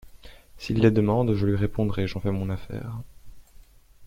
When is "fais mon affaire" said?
2.21-2.99